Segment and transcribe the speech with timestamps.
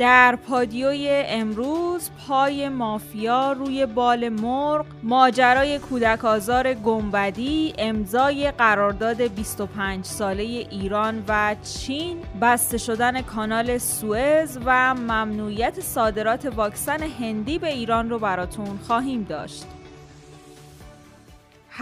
[0.00, 10.04] در پادیوی امروز پای مافیا روی بال مرغ ماجرای کودک آزار گنبدی امضای قرارداد 25
[10.04, 18.10] ساله ایران و چین بسته شدن کانال سوئز و ممنوعیت صادرات واکسن هندی به ایران
[18.10, 19.79] رو براتون خواهیم داشت.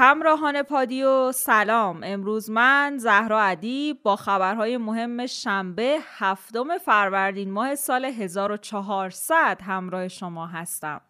[0.01, 2.01] همراهان پادیو سلام.
[2.05, 10.47] امروز من زهرا ادیب با خبرهای مهم شنبه هفتم فروردین ماه سال 1400 همراه شما
[10.47, 11.01] هستم.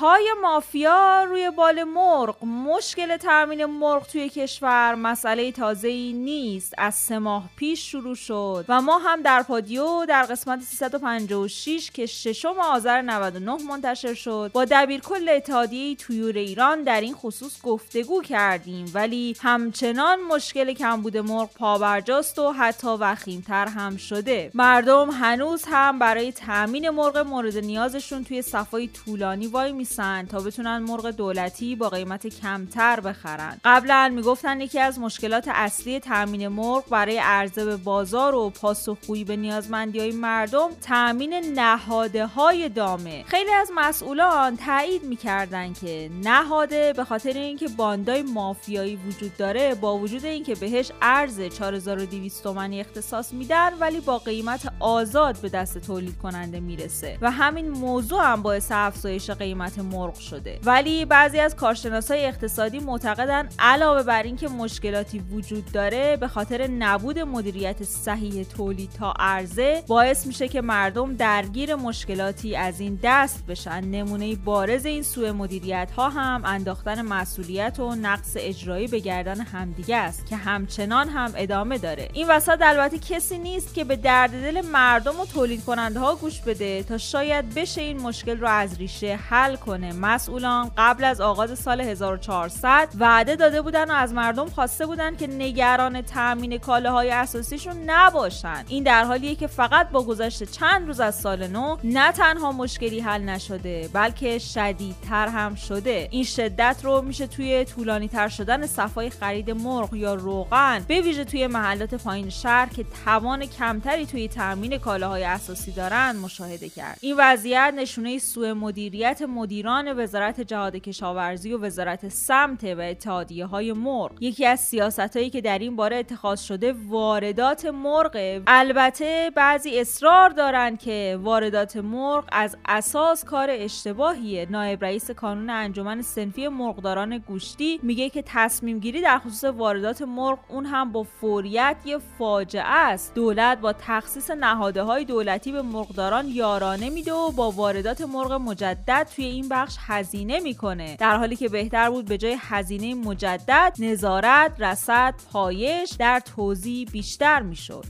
[0.00, 2.44] پای مافیا روی بال مرغ.
[2.44, 6.74] مشکل تامین مرغ توی کشور مسئله تازه ای نیست.
[6.78, 8.64] از سه ماه پیش شروع شد.
[8.68, 14.64] و ما هم در پادیو در قسمت 356 که ششم آذر 99 منتشر شد با
[14.64, 18.90] دبیرکل اتحادیه تویور ایران در این خصوص گفتگو کردیم.
[18.94, 24.50] ولی همچنان مشکل کمبود مرغ پابرجاست و حتی وخیمتر هم شده.
[24.54, 31.10] مردم هنوز هم برای تامین مرغ مورد نیازشون توی صفای طولانی وای تا بتونن مرغ
[31.10, 33.56] دولتی با قیمت کمتر بخرن.
[33.64, 39.36] قبلا می‌گفتن یکی از مشکلات اصلی تامین مرغ برای عرضه به بازار و پاسخگویی به
[39.36, 43.24] نیازمندی های مردم تامین نهاده های دامه.
[43.26, 49.98] خیلی از مسئولان تایید می‌کردن که نهاده به خاطر اینکه باندای مافیایی وجود داره با
[49.98, 56.18] وجود اینکه بهش ارز 4200 تومانی اختصاص میدن ولی با قیمت آزاد به دست تولید
[56.18, 57.18] کننده می‌رسه.
[57.20, 60.58] و همین موضوع هم باعث افزایش قیمت مرغ شده.
[60.64, 67.18] ولی بعضی از کارشناسای اقتصادی معتقدن علاوه بر اینکه مشکلاتی وجود داره به خاطر نبود
[67.18, 73.80] مدیریت صحیح تولید تا عرضه باعث میشه که مردم درگیر مشکلاتی از این دست بشن.
[73.80, 79.96] نمونه بارز این سوء مدیریت ها هم انداختن مسئولیت و نقص اجرایی به گردن همدیگه
[79.96, 82.08] است که همچنان هم ادامه داره.
[82.12, 86.40] این وسط البته کسی نیست که به درد دل مردم و تولید کننده ها گوش
[86.40, 91.58] بده تا شاید بشه این مشکل رو از ریشه حل کنه مسئولان قبل از آغاز
[91.58, 97.76] سال 1400 وعده داده بودن و از مردم خواسته بودن که نگران تامین کالاهای اساسیشون
[97.86, 98.64] نباشن.
[98.68, 103.00] این در حالیه که فقط با گذشت چند روز از سال نو نه تنها مشکلی
[103.00, 106.08] حل نشده بلکه شدیدتر هم شده.
[106.10, 111.24] این شدت رو میشه توی طولانی تر شدن صفای خرید مرغ یا روغن به ویژه
[111.24, 116.98] توی محلات پایین شهر که توان کمتری توی تامین کالاهای اساسی دارن مشاهده کرد.
[117.00, 119.22] این وضعیت نشونه سوء مدیریت
[119.58, 124.22] مدیران وزارت جهاد کشاورزی و وزارت سمت و اتحادیه های مرغ.
[124.22, 128.42] یکی از سیاست هایی که در این باره اتخاذ شده واردات مرغ.
[128.46, 134.46] البته بعضی اصرار دارند که واردات مرغ از اساس کار اشتباهیه.
[134.50, 140.38] نایب رئیس کانون انجمن سنفی مرغداران گوشتی میگه که تصمیم گیری در خصوص واردات مرغ
[140.48, 143.14] اون هم با فوریت یه فاجعه است.
[143.14, 149.08] دولت با تخصیص نهاده های دولتی به مرغداران یارانه میده و با واردات مرغ مجدد
[149.16, 150.96] توی این بخش هزینه می‌کنه.
[150.96, 157.42] در حالی که بهتر بود به جای هزینه مجدد نظارت رسد پایش در توضیح بیشتر
[157.42, 157.84] می‌شد.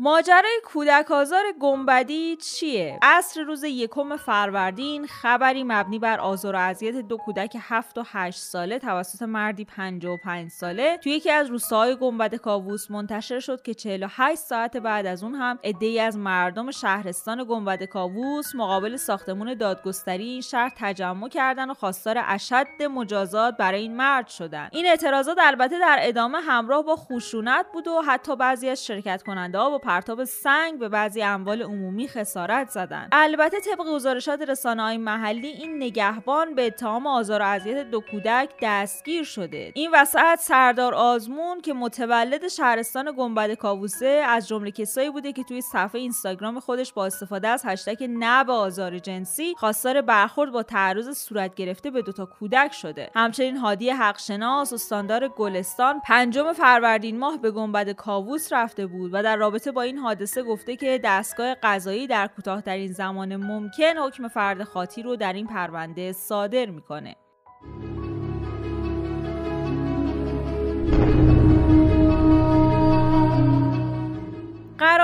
[0.00, 6.94] ماجرای کودک آزار گنبدی چیه؟ عصر روز یکم فروردین خبری مبنی بر آزار و اذیت
[6.94, 12.34] دو کودک 7 و 8 ساله توسط مردی 55 ساله توی یکی از روستاهای گنبد
[12.34, 17.84] کاووس منتشر شد که 48 ساعت بعد از اون هم عده‌ای از مردم شهرستان گنبد
[17.84, 24.28] کاووس مقابل ساختمون دادگستری این شهر تجمع کردن و خواستار اشد مجازات برای این مرد
[24.28, 24.68] شدن.
[24.72, 29.58] این اعتراضات البته در ادامه همراه با خشونت بود و حتی بعضی از شرکت کننده
[29.58, 33.08] ها با پرتاب سنگ به بعضی اموال عمومی خسارت زدند.
[33.12, 38.50] البته طبق گزارشات رسانه های محلی این نگهبان به اتهام آزار و اذیت دو کودک
[38.62, 39.72] دستگیر شده.
[39.74, 45.60] این وسط سردار آزمون که متولد شهرستان گنبد کاووسه از جمله کسایی بوده که توی
[45.60, 51.18] صفحه اینستاگرام خودش با استفاده از هشتگ نه به آزار جنسی خواستار برخورد با تعرض
[51.18, 53.10] صورت گرفته به دوتا کودک شده.
[53.14, 59.36] همچنین هادی حقشناس استاندار گلستان پنجم فروردین ماه به گنبد کاووس رفته بود و در
[59.36, 65.16] رابطه این حادثه گفته که دستگاه قضایی در کوتاهترین زمان ممکن حکم فرد خاطی رو
[65.16, 67.16] در این پرونده صادر می‌کنه.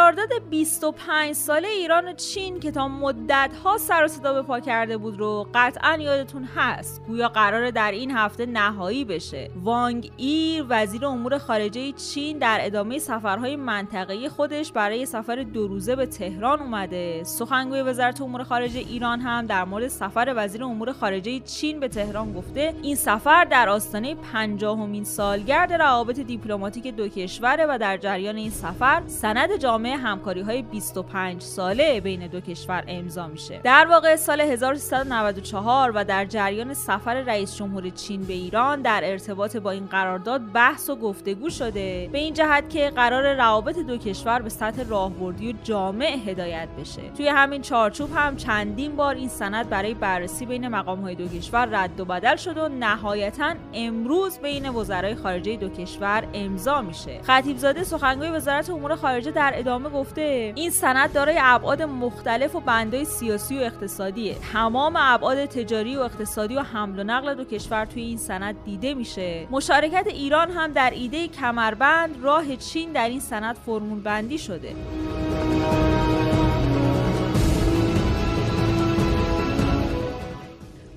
[0.04, 4.60] قرارداد 25 ساله ایران و چین که تا مدت ها سر و صدا به پا
[4.60, 7.02] کرده بود رو قطعا یادتون هست.
[7.06, 9.50] گویا قرار در این هفته نهایی بشه.
[9.62, 15.96] وانگ ای وزیر امور خارجه چین در ادامه سفرهای منطقه‌ای خودش برای سفر دو روزه
[15.96, 17.24] به تهران اومده.
[17.24, 22.32] سخنگوی وزارت امور خارجه ایران هم در مورد سفر وزیر امور خارجه چین به تهران
[22.32, 28.50] گفته این سفر در آستانه پنجاهمین سالگرد روابط دیپلماتیک دو کشوره و در جریان این
[28.50, 33.60] سفر سند جامعه همکاری های 25 ساله بین دو کشور امضا میشه.
[33.64, 39.56] در واقع سال 1394 و در جریان سفر رئیس جمهور چین به ایران در ارتباط
[39.56, 42.08] با این قرارداد بحث و گفتگو شده.
[42.12, 47.02] به این جهت که قرار روابط دو کشور به سطح راهبردی و جامع هدایت بشه.
[47.16, 51.68] توی همین چارچوب هم چندین بار این سند برای بررسی بین مقام های دو کشور
[51.72, 57.20] رد و بدل شد و نهایتا امروز بین وزرای خارجه دو کشور امضا میشه.
[57.22, 62.60] خطیب زاده سخنگوی وزارت امور خارجه در ادامه گفته این سند دارای ابعاد مختلف و
[62.60, 64.36] بندهای سیاسی و اقتصادیه.
[64.52, 68.94] تمام ابعاد تجاری و اقتصادی و حمل و نقل دو کشور توی این سند دیده
[68.94, 69.46] میشه.
[69.50, 74.74] مشارکت ایران هم در ایده کمربند راه چین در این سند فرمول بندی شده.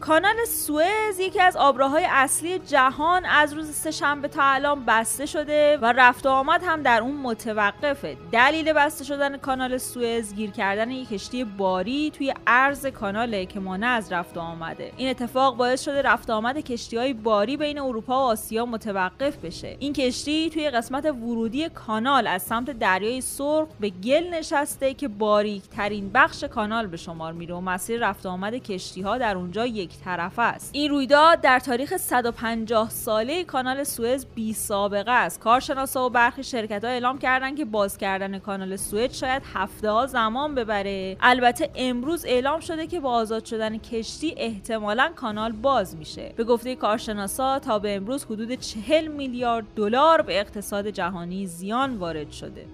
[0.08, 5.86] کانال سوئز یکی از آبراه‌های اصلی جهان از روز سهشنبه تا الان بسته شده و
[5.86, 8.18] رفت و آمد هم در اون متوقفه.
[8.32, 13.88] دلیل بسته شدن کانال سوئز گیر کردن یک کشتی باری توی عرض کاناله که مانع
[13.88, 14.92] از رفت و آمده.
[14.98, 19.38] این اتفاق باعث شده رفت و آمد کشتی های باری بین اروپا و آسیا متوقف
[19.38, 19.76] بشه.
[19.80, 25.64] این کشتی توی قسمت ورودی کانال از سمت دریای سرخ به گل نشسته که باریک
[25.64, 29.66] ترین بخش کانال به شمار میره و مسیر رفت و آمد کشتی ها در اونجا
[29.66, 30.70] یک طرفه است.
[30.74, 35.40] این رویداد در تاریخ 150 ساله کانال سوئز بی سابقه است.
[35.40, 40.08] کارشناسا و برخی شرکت ها اعلام کردند که باز کردن کانال سوئز شاید هفته ها
[40.08, 41.18] زمان ببره.
[41.22, 46.34] البته امروز اعلام شده که با آزاد شدن کشتی احتمالا کانال باز میشه.
[46.36, 52.32] به گفته کارشناسا تا به امروز حدود 40 میلیارد دلار به اقتصاد جهانی زیان وارد
[52.32, 52.66] شده.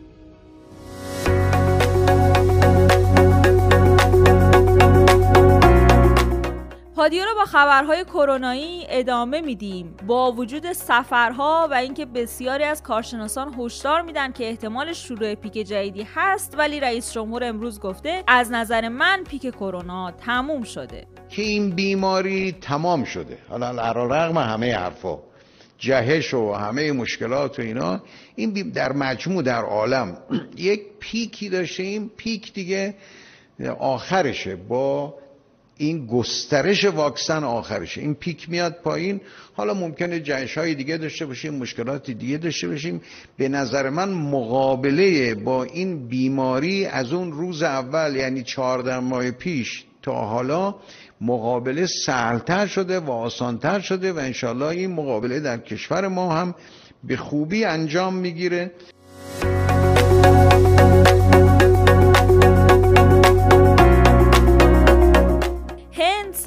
[7.04, 9.96] پادیو رو با خبرهای کرونایی ادامه میدیم.
[10.08, 16.08] با وجود سفرها و اینکه بسیاری از کارشناسان هشدار میدن که احتمال شروع پیک جدیدی
[16.16, 21.08] هست ولی رئیس جمهور امروز گفته از نظر من پیک کرونا تموم شده.
[21.30, 23.38] که این بیماری تمام شده.
[23.50, 25.20] حالا رغم همه حرفا
[25.78, 28.02] جهش و همه مشکلات و اینا
[28.36, 30.18] این در مجموع در عالم
[30.58, 32.96] یک پیکی داشته این پیک دیگه
[33.80, 35.14] آخرشه با
[35.78, 38.02] این گسترش واکسن آخرشه.
[38.02, 39.22] این پیک میاد پایین.
[39.54, 43.02] حالا ممکنه جنش های دیگه داشته باشیم مشکلات دیگه داشته باشیم.
[43.38, 49.86] به نظر من مقابله با این بیماری از اون روز اول یعنی چهارده ماه پیش
[50.02, 50.76] تا حالا
[51.22, 56.56] مقابله سهلتر شده و آسانتر شده و انشالله این مقابله در کشور ما هم
[57.04, 58.72] به خوبی انجام می‌گیره.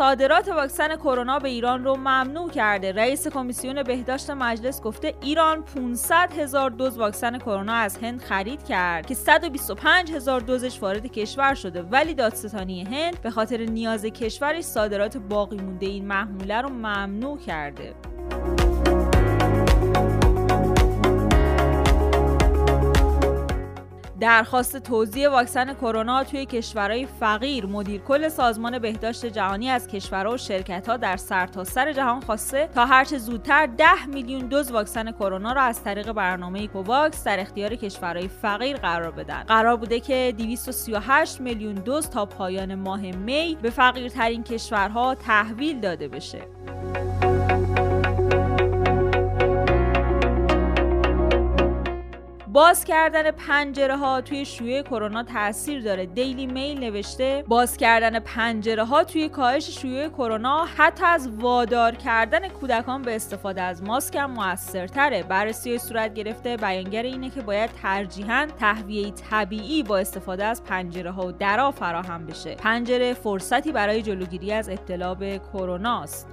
[0.06, 2.92] صادرات واکسن کرونا به ایران رو ممنوع کرده.
[2.92, 9.06] رئیس کمیسیون بهداشت مجلس گفته ایران 500 هزار دوز واکسن کرونا از هند خرید کرد
[9.06, 11.82] که 125 هزار دوزش وارد کشور شده.
[11.82, 17.94] ولی دادستانی هند به خاطر نیاز کشورش صادرات باقی مونده این محموله رو ممنوع کرده.
[24.20, 27.66] درخواست توزیع واکسن کرونا توی کشورهای فقیر.
[27.66, 32.86] مدیر کل سازمان بهداشت جهانی از کشورها و شرکتها در سرتاسر سر جهان خواسته تا
[32.86, 38.28] هرچه زودتر 10 میلیون دوز واکسن کرونا را از طریق برنامه کوواکس در اختیار کشورهای
[38.28, 39.42] فقیر قرار بدن.
[39.42, 46.08] قرار بوده که 238 میلیون دوز تا پایان ماه می به فقیرترین کشورها تحویل داده
[46.08, 46.55] بشه.
[52.56, 56.06] باز کردن پنجره ها توی شیوع کرونا تاثیر داره.
[56.06, 62.48] دیلی میل نوشته باز کردن پنجره ها توی کاهش شیوع کرونا حتی از وادار کردن
[62.48, 65.22] کودکان به استفاده از ماسک هم موثرتره.
[65.22, 71.26] بررسی صورت گرفته بیانگر اینه که باید ترجیحاً تهویه طبیعی با استفاده از پنجره ها
[71.26, 72.54] و درا فراهم بشه.
[72.54, 76.28] پنجره فرصتی برای جلوگیری از ابتلا به کرونا است.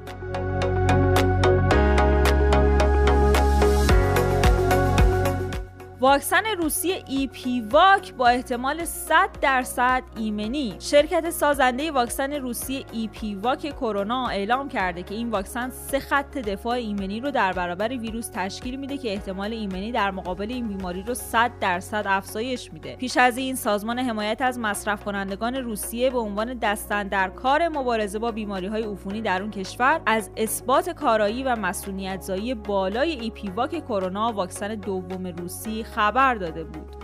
[6.04, 10.76] واکسن روسی ای پی واک با احتمال 100 درصد ایمنی.
[10.80, 16.38] شرکت سازنده واکسن روسی ای پی واک کرونا اعلام کرده که این واکسن سه خط
[16.38, 21.04] دفاع ایمنی رو در برابر ویروس تشکیل میده که احتمال ایمنی در مقابل این بیماری
[21.04, 22.96] رو 100 درصد افزایش میده.
[22.96, 28.20] پیش از این سازمان حمایت از مصرف کنندگان روسیه به عنوان دست اندر کار مبارزه
[28.20, 33.30] با بیماری های عفونی در اون کشور از اثبات کارایی و مصونیت زایی بالای ای
[33.30, 37.04] پی واک کرونا واکسن دوم روسی خبر داده بود.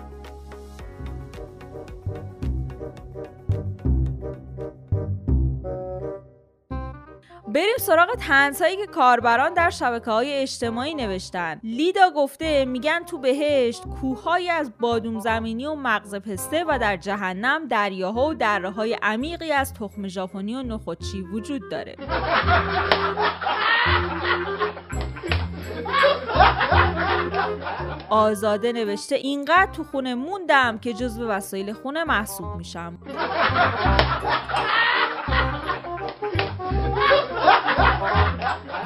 [7.53, 11.60] بریم سراغ تنزهایی که کاربران در شبکه های اجتماعی نوشتن.
[11.63, 17.67] لیدا گفته میگن تو بهشت کوههایی از بادوم زمینی و مغز پسته و در جهنم
[17.67, 21.96] دریاها و دره های عمیقی از تخم ژاپنی و نخودچی وجود داره.
[28.10, 32.98] آزاده نوشته اینقدر تو خونه موندم که جزو وسایل خونه محسوب میشم.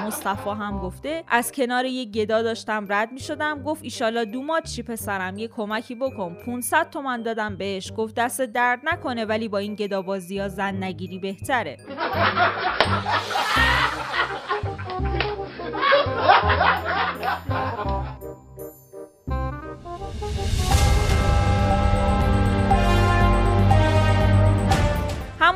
[0.05, 4.83] مصطفی هم گفته از کنار یه گدا داشتم رد می شدم گفت ایشالا دومات چی
[4.83, 6.37] پسرم؟ یه کمکی بکن.
[6.45, 7.91] 500 تومن دادم بهش.
[7.97, 11.77] گفت دست درد نکنه ولی با این گدا بازی ها زن نگیری بهتره.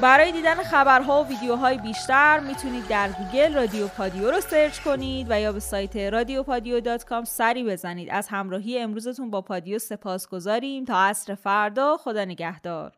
[0.00, 5.40] برای دیدن خبرها و ویدیوهای بیشتر می‌تونید در گوگل رادیو پادیو رو search کنید و
[5.40, 8.08] یا به سایت رادیو پادیو dot com سری بزنید.
[8.10, 12.92] از همراهی امروزتون با پادیو سپاس گزاریم تا عصر فردا خدا نگهدار.